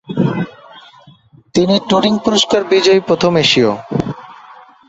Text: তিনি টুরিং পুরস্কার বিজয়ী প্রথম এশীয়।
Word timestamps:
তিনি 1.55 1.75
টুরিং 1.89 2.13
পুরস্কার 2.25 2.61
বিজয়ী 2.63 3.01
প্রথম 3.07 3.31
এশীয়। 3.35 3.71